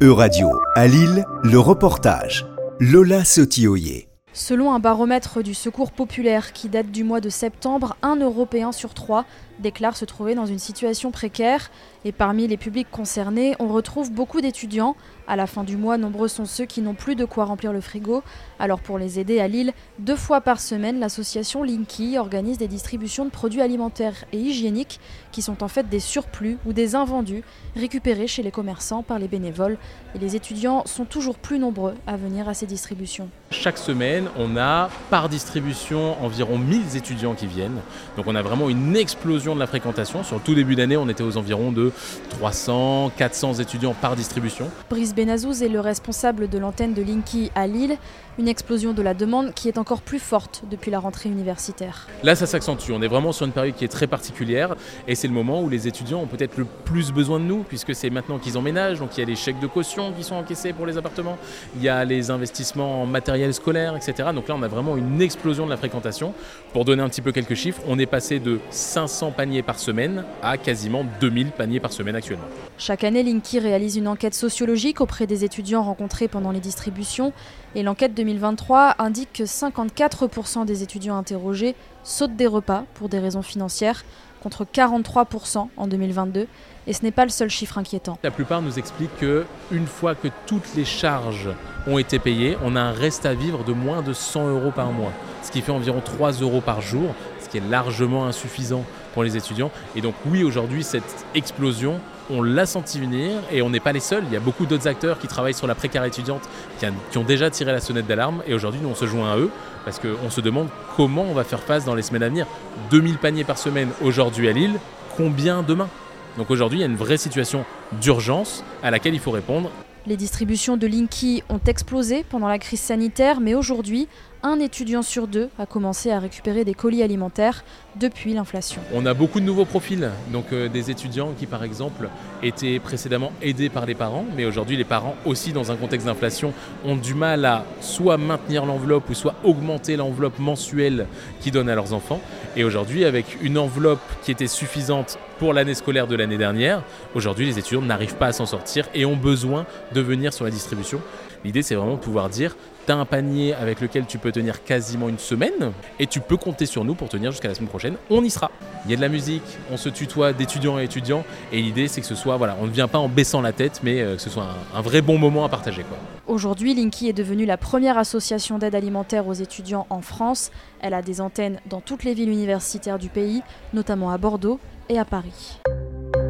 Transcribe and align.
E-Radio, 0.00 0.46
à 0.76 0.86
Lille, 0.86 1.24
le 1.42 1.58
reportage. 1.58 2.46
Lola 2.78 3.24
Sotioyer. 3.24 4.08
Selon 4.32 4.72
un 4.72 4.78
baromètre 4.78 5.42
du 5.42 5.54
Secours 5.54 5.90
populaire 5.90 6.52
qui 6.52 6.68
date 6.68 6.92
du 6.92 7.02
mois 7.02 7.20
de 7.20 7.28
septembre, 7.28 7.96
un 8.02 8.14
Européen 8.14 8.70
sur 8.70 8.94
trois 8.94 9.24
déclare 9.58 9.96
se 9.96 10.04
trouver 10.04 10.34
dans 10.34 10.46
une 10.46 10.58
situation 10.58 11.10
précaire. 11.10 11.70
Et 12.04 12.12
parmi 12.12 12.46
les 12.46 12.56
publics 12.56 12.90
concernés, 12.90 13.54
on 13.58 13.68
retrouve 13.68 14.12
beaucoup 14.12 14.40
d'étudiants. 14.40 14.96
À 15.26 15.36
la 15.36 15.46
fin 15.46 15.64
du 15.64 15.76
mois, 15.76 15.98
nombreux 15.98 16.28
sont 16.28 16.46
ceux 16.46 16.64
qui 16.64 16.80
n'ont 16.80 16.94
plus 16.94 17.16
de 17.16 17.24
quoi 17.24 17.44
remplir 17.44 17.72
le 17.72 17.80
frigo. 17.80 18.22
Alors 18.58 18.80
pour 18.80 18.98
les 18.98 19.18
aider 19.18 19.40
à 19.40 19.48
Lille, 19.48 19.72
deux 19.98 20.16
fois 20.16 20.40
par 20.40 20.60
semaine, 20.60 21.00
l'association 21.00 21.62
Linky 21.62 22.16
organise 22.18 22.56
des 22.56 22.68
distributions 22.68 23.24
de 23.24 23.30
produits 23.30 23.60
alimentaires 23.60 24.24
et 24.32 24.38
hygiéniques 24.38 25.00
qui 25.32 25.42
sont 25.42 25.62
en 25.62 25.68
fait 25.68 25.88
des 25.88 26.00
surplus 26.00 26.58
ou 26.66 26.72
des 26.72 26.94
invendus 26.94 27.42
récupérés 27.76 28.26
chez 28.26 28.42
les 28.42 28.50
commerçants 28.50 29.02
par 29.02 29.18
les 29.18 29.28
bénévoles. 29.28 29.76
Et 30.14 30.18
les 30.18 30.36
étudiants 30.36 30.84
sont 30.86 31.04
toujours 31.04 31.36
plus 31.36 31.58
nombreux 31.58 31.94
à 32.06 32.16
venir 32.16 32.48
à 32.48 32.54
ces 32.54 32.66
distributions. 32.66 33.28
Chaque 33.50 33.78
semaine, 33.78 34.28
on 34.38 34.56
a 34.56 34.88
par 35.10 35.28
distribution 35.28 36.16
environ 36.22 36.58
1000 36.58 36.96
étudiants 36.96 37.34
qui 37.34 37.46
viennent. 37.46 37.80
Donc 38.16 38.26
on 38.26 38.34
a 38.34 38.42
vraiment 38.42 38.68
une 38.68 38.96
explosion 38.96 39.47
de 39.54 39.60
la 39.60 39.66
fréquentation. 39.66 40.22
Sur 40.22 40.36
le 40.36 40.42
tout 40.42 40.54
début 40.54 40.76
d'année, 40.76 40.96
on 40.96 41.08
était 41.08 41.22
aux 41.22 41.36
environs 41.36 41.72
de 41.72 41.92
300, 42.30 43.12
400 43.16 43.54
étudiants 43.54 43.94
par 43.94 44.16
distribution. 44.16 44.70
Brice 44.90 45.14
Benazouz 45.14 45.62
est 45.62 45.68
le 45.68 45.80
responsable 45.80 46.48
de 46.48 46.58
l'antenne 46.58 46.94
de 46.94 47.02
Linky 47.02 47.50
à 47.54 47.66
Lille. 47.66 47.96
Une 48.38 48.46
explosion 48.46 48.92
de 48.92 49.02
la 49.02 49.14
demande 49.14 49.52
qui 49.52 49.66
est 49.66 49.78
encore 49.78 50.00
plus 50.00 50.20
forte 50.20 50.62
depuis 50.70 50.92
la 50.92 51.00
rentrée 51.00 51.28
universitaire. 51.28 52.06
Là, 52.22 52.36
ça 52.36 52.46
s'accentue. 52.46 52.92
On 52.92 53.02
est 53.02 53.08
vraiment 53.08 53.32
sur 53.32 53.44
une 53.46 53.52
période 53.52 53.74
qui 53.74 53.84
est 53.84 53.88
très 53.88 54.06
particulière 54.06 54.76
et 55.08 55.16
c'est 55.16 55.26
le 55.26 55.34
moment 55.34 55.60
où 55.60 55.68
les 55.68 55.88
étudiants 55.88 56.20
ont 56.20 56.26
peut-être 56.26 56.56
le 56.56 56.64
plus 56.84 57.10
besoin 57.10 57.40
de 57.40 57.44
nous 57.44 57.64
puisque 57.64 57.96
c'est 57.96 58.10
maintenant 58.10 58.38
qu'ils 58.38 58.56
emménagent. 58.56 59.00
Donc 59.00 59.16
il 59.16 59.20
y 59.20 59.22
a 59.24 59.26
les 59.26 59.34
chèques 59.34 59.58
de 59.58 59.66
caution 59.66 60.12
qui 60.12 60.22
sont 60.22 60.36
encaissés 60.36 60.72
pour 60.72 60.86
les 60.86 60.96
appartements, 60.96 61.36
il 61.76 61.82
y 61.82 61.88
a 61.88 62.04
les 62.04 62.30
investissements 62.30 63.02
en 63.02 63.06
matériel 63.06 63.52
scolaire, 63.52 63.96
etc. 63.96 64.28
Donc 64.32 64.46
là, 64.46 64.54
on 64.56 64.62
a 64.62 64.68
vraiment 64.68 64.96
une 64.96 65.20
explosion 65.20 65.64
de 65.64 65.70
la 65.70 65.76
fréquentation. 65.76 66.32
Pour 66.72 66.84
donner 66.84 67.02
un 67.02 67.08
petit 67.08 67.22
peu 67.22 67.32
quelques 67.32 67.54
chiffres, 67.54 67.82
on 67.88 67.98
est 67.98 68.06
passé 68.06 68.38
de 68.38 68.60
500 68.70 69.32
paniers 69.38 69.62
par 69.62 69.78
semaine 69.78 70.24
à 70.42 70.58
quasiment 70.58 71.04
2000 71.20 71.52
paniers 71.52 71.78
par 71.78 71.92
semaine 71.92 72.16
actuellement. 72.16 72.48
Chaque 72.76 73.04
année, 73.04 73.22
Linky 73.22 73.60
réalise 73.60 73.96
une 73.96 74.08
enquête 74.08 74.34
sociologique 74.34 75.00
auprès 75.00 75.28
des 75.28 75.44
étudiants 75.44 75.84
rencontrés 75.84 76.26
pendant 76.26 76.50
les 76.50 76.58
distributions 76.58 77.32
et 77.76 77.84
l'enquête 77.84 78.14
2023 78.14 78.96
indique 78.98 79.32
que 79.32 79.44
54% 79.44 80.64
des 80.64 80.82
étudiants 80.82 81.16
interrogés 81.16 81.76
sautent 82.02 82.34
des 82.34 82.48
repas 82.48 82.82
pour 82.94 83.08
des 83.08 83.20
raisons 83.20 83.42
financières 83.42 84.04
contre 84.42 84.64
43% 84.64 85.68
en 85.76 85.86
2022 85.86 86.48
et 86.88 86.92
ce 86.92 87.02
n'est 87.04 87.12
pas 87.12 87.24
le 87.24 87.30
seul 87.30 87.48
chiffre 87.48 87.78
inquiétant. 87.78 88.18
La 88.24 88.32
plupart 88.32 88.60
nous 88.60 88.76
expliquent 88.76 89.16
que 89.18 89.44
une 89.70 89.86
fois 89.86 90.16
que 90.16 90.28
toutes 90.46 90.74
les 90.74 90.84
charges 90.84 91.50
ont 91.86 91.98
été 91.98 92.18
payées, 92.18 92.56
on 92.64 92.74
a 92.74 92.80
un 92.80 92.92
reste 92.92 93.24
à 93.24 93.34
vivre 93.34 93.62
de 93.62 93.72
moins 93.72 94.02
de 94.02 94.12
100 94.12 94.48
euros 94.48 94.72
par 94.72 94.90
mois, 94.90 95.12
ce 95.42 95.50
qui 95.50 95.62
fait 95.62 95.72
environ 95.72 96.00
3 96.04 96.32
euros 96.32 96.60
par 96.60 96.80
jour, 96.80 97.14
ce 97.40 97.48
qui 97.48 97.58
est 97.58 97.68
largement 97.70 98.26
insuffisant 98.26 98.84
pour 99.14 99.24
les 99.24 99.36
étudiants. 99.36 99.70
Et 99.96 100.00
donc 100.00 100.14
oui, 100.26 100.44
aujourd'hui, 100.44 100.84
cette 100.84 101.26
explosion, 101.34 102.00
on 102.30 102.42
l'a 102.42 102.66
senti 102.66 103.00
venir 103.00 103.32
et 103.50 103.62
on 103.62 103.70
n'est 103.70 103.80
pas 103.80 103.92
les 103.92 104.00
seuls. 104.00 104.24
Il 104.26 104.32
y 104.32 104.36
a 104.36 104.40
beaucoup 104.40 104.66
d'autres 104.66 104.86
acteurs 104.86 105.18
qui 105.18 105.26
travaillent 105.26 105.54
sur 105.54 105.66
la 105.66 105.74
précarité 105.74 106.20
étudiante 106.20 106.42
qui, 106.78 107.18
ont 107.18 107.24
déjà 107.24 107.50
tiré 107.50 107.72
la 107.72 107.80
sonnette 107.80 108.06
d'alarme 108.06 108.42
et 108.46 108.54
aujourd'hui, 108.54 108.80
nous, 108.82 108.88
on 108.88 108.94
se 108.94 109.06
joint 109.06 109.32
à 109.32 109.38
eux 109.38 109.50
parce 109.84 109.98
qu'on 109.98 110.30
se 110.30 110.40
demande 110.40 110.68
comment 110.96 111.22
on 111.22 111.34
va 111.34 111.44
faire 111.44 111.62
face 111.62 111.84
dans 111.84 111.94
les 111.94 112.02
semaines 112.02 112.22
à 112.22 112.28
venir. 112.28 112.46
2000 112.90 113.18
paniers 113.18 113.44
par 113.44 113.58
semaine 113.58 113.88
aujourd'hui 114.02 114.48
à 114.48 114.52
Lille, 114.52 114.78
combien 115.16 115.62
demain? 115.62 115.88
Donc 116.36 116.50
aujourd'hui, 116.50 116.78
il 116.78 116.82
y 116.82 116.84
a 116.84 116.88
une 116.88 116.96
vraie 116.96 117.16
situation 117.16 117.64
d'urgence 118.00 118.62
à 118.82 118.90
laquelle 118.90 119.14
il 119.14 119.20
faut 119.20 119.30
répondre 119.30 119.70
les 120.08 120.16
distributions 120.16 120.78
de 120.78 120.86
Linky 120.86 121.42
ont 121.50 121.60
explosé 121.66 122.24
pendant 122.30 122.48
la 122.48 122.58
crise 122.58 122.80
sanitaire, 122.80 123.40
mais 123.40 123.54
aujourd'hui, 123.54 124.08
un 124.42 124.60
étudiant 124.60 125.02
sur 125.02 125.26
deux 125.26 125.48
a 125.58 125.66
commencé 125.66 126.10
à 126.10 126.18
récupérer 126.18 126.64
des 126.64 126.74
colis 126.74 127.02
alimentaires 127.02 127.64
depuis 127.96 128.34
l'inflation. 128.34 128.80
On 128.94 129.06
a 129.06 129.14
beaucoup 129.14 129.40
de 129.40 129.44
nouveaux 129.44 129.64
profils, 129.64 130.10
donc 130.32 130.46
euh, 130.52 130.68
des 130.68 130.90
étudiants 130.90 131.32
qui 131.36 131.46
par 131.46 131.64
exemple 131.64 132.08
étaient 132.42 132.78
précédemment 132.78 133.32
aidés 133.42 133.68
par 133.68 133.86
les 133.86 133.94
parents, 133.94 134.24
mais 134.36 134.44
aujourd'hui 134.44 134.76
les 134.76 134.84
parents 134.84 135.16
aussi 135.24 135.52
dans 135.52 135.72
un 135.72 135.76
contexte 135.76 136.06
d'inflation 136.06 136.52
ont 136.84 136.96
du 136.96 137.14
mal 137.14 137.44
à 137.44 137.64
soit 137.80 138.16
maintenir 138.18 138.64
l'enveloppe 138.64 139.08
ou 139.10 139.14
soit 139.14 139.34
augmenter 139.42 139.96
l'enveloppe 139.96 140.38
mensuelle 140.38 141.06
qu'ils 141.40 141.52
donnent 141.52 141.68
à 141.68 141.74
leurs 141.74 141.92
enfants. 141.92 142.20
Et 142.56 142.64
aujourd'hui 142.64 143.04
avec 143.04 143.38
une 143.42 143.58
enveloppe 143.58 144.00
qui 144.22 144.30
était 144.30 144.46
suffisante 144.46 145.18
pour 145.38 145.52
l'année 145.52 145.74
scolaire 145.74 146.06
de 146.06 146.16
l'année 146.16 146.38
dernière, 146.38 146.82
aujourd'hui 147.14 147.46
les 147.46 147.58
étudiants 147.58 147.82
n'arrivent 147.82 148.16
pas 148.16 148.28
à 148.28 148.32
s'en 148.32 148.46
sortir 148.46 148.88
et 148.94 149.04
ont 149.04 149.16
besoin 149.16 149.66
de 149.94 150.00
venir 150.00 150.32
sur 150.32 150.44
la 150.44 150.50
distribution. 150.50 151.00
L'idée 151.44 151.62
c'est 151.62 151.74
vraiment 151.74 151.94
de 151.94 152.00
pouvoir 152.00 152.28
dire 152.28 152.56
tu 152.86 152.92
as 152.92 152.96
un 152.96 153.04
panier 153.04 153.52
avec 153.52 153.80
lequel 153.82 154.06
tu 154.06 154.16
peux 154.16 154.32
tenir 154.32 154.64
quasiment 154.64 155.10
une 155.10 155.18
semaine 155.18 155.72
et 155.98 156.06
tu 156.06 156.20
peux 156.20 156.38
compter 156.38 156.64
sur 156.64 156.84
nous 156.84 156.94
pour 156.94 157.10
tenir 157.10 157.32
jusqu'à 157.32 157.48
la 157.48 157.54
semaine 157.54 157.68
prochaine. 157.68 157.96
On 158.08 158.24
y 158.24 158.30
sera. 158.30 158.50
Il 158.86 158.90
y 158.90 158.94
a 158.94 158.96
de 158.96 159.02
la 159.02 159.10
musique, 159.10 159.42
on 159.70 159.76
se 159.76 159.90
tutoie 159.90 160.32
d'étudiant 160.32 160.76
à 160.76 160.82
étudiant 160.82 161.24
et 161.52 161.60
l'idée 161.60 161.86
c'est 161.86 162.00
que 162.00 162.06
ce 162.06 162.14
soit, 162.14 162.38
voilà, 162.38 162.56
on 162.62 162.66
ne 162.66 162.72
vient 162.72 162.88
pas 162.88 162.98
en 162.98 163.08
baissant 163.08 163.42
la 163.42 163.52
tête 163.52 163.80
mais 163.82 164.00
euh, 164.00 164.16
que 164.16 164.22
ce 164.22 164.30
soit 164.30 164.46
un, 164.74 164.80
vrai 164.80 165.02
bon 165.02 165.18
moment 165.18 165.44
à 165.44 165.48
partager. 165.50 165.84
Aujourd'hui, 166.26 166.74
Linky 166.74 167.08
est 167.08 167.12
devenue 167.12 167.44
la 167.44 167.56
première 167.58 167.98
association 167.98 168.58
d'aide 168.58 168.74
alimentaire 168.74 169.26
aux 169.26 169.34
étudiants 169.34 169.86
en 169.90 170.00
France. 170.00 170.50
Elle 170.80 170.94
a 170.94 171.02
des 171.02 171.20
antennes 171.20 171.60
dans 171.66 171.80
toutes 171.80 172.04
les 172.04 172.14
villes 172.14 172.30
universitaires 172.30 172.98
du 172.98 173.08
pays, 173.08 173.42
notamment 173.74 174.10
à 174.10 174.18
Bordeaux 174.18 174.58
et 174.88 174.98
à 174.98 175.04
Paris. 175.04 175.60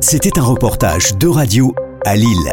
C'était 0.00 0.38
un 0.38 0.44
reportage 0.44 1.16
de 1.16 1.28
radio 1.28 1.74
à 2.04 2.14
Lille, 2.16 2.52